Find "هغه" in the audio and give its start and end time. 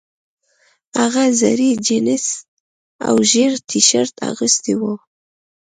0.99-1.23